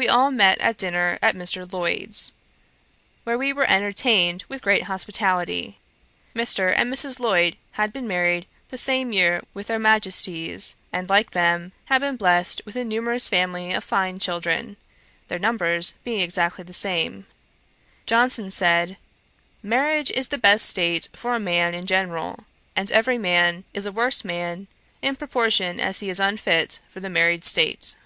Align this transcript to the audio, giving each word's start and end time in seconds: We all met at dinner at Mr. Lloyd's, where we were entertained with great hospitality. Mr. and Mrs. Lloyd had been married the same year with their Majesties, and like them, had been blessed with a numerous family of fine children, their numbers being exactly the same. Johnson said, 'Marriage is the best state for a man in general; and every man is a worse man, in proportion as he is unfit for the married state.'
We 0.00 0.06
all 0.06 0.30
met 0.30 0.58
at 0.60 0.76
dinner 0.78 1.18
at 1.20 1.34
Mr. 1.34 1.66
Lloyd's, 1.72 2.32
where 3.24 3.36
we 3.36 3.52
were 3.52 3.68
entertained 3.68 4.44
with 4.48 4.62
great 4.62 4.84
hospitality. 4.84 5.78
Mr. 6.36 6.72
and 6.72 6.94
Mrs. 6.94 7.18
Lloyd 7.18 7.56
had 7.72 7.92
been 7.92 8.06
married 8.06 8.46
the 8.68 8.78
same 8.78 9.10
year 9.12 9.42
with 9.54 9.66
their 9.66 9.80
Majesties, 9.80 10.76
and 10.92 11.08
like 11.08 11.32
them, 11.32 11.72
had 11.86 12.00
been 12.00 12.14
blessed 12.16 12.62
with 12.64 12.76
a 12.76 12.84
numerous 12.84 13.26
family 13.26 13.72
of 13.72 13.82
fine 13.82 14.20
children, 14.20 14.76
their 15.26 15.40
numbers 15.40 15.94
being 16.04 16.20
exactly 16.20 16.62
the 16.62 16.72
same. 16.72 17.26
Johnson 18.06 18.52
said, 18.52 18.98
'Marriage 19.64 20.12
is 20.12 20.28
the 20.28 20.38
best 20.38 20.68
state 20.68 21.08
for 21.12 21.34
a 21.34 21.40
man 21.40 21.74
in 21.74 21.86
general; 21.86 22.44
and 22.76 22.92
every 22.92 23.18
man 23.18 23.64
is 23.74 23.84
a 23.84 23.90
worse 23.90 24.24
man, 24.24 24.68
in 25.02 25.16
proportion 25.16 25.80
as 25.80 25.98
he 25.98 26.08
is 26.08 26.20
unfit 26.20 26.78
for 26.88 27.00
the 27.00 27.10
married 27.10 27.44
state.' 27.44 27.96